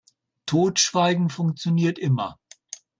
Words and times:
Totschweigen 0.47 1.29
funktioniert 1.29 1.99
immer. 1.99 2.39